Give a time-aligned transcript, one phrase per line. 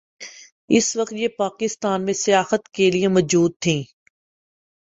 [0.69, 3.81] اس وقت یہ پاکستان میں سیاحت کے لیئے موجود تھیں۔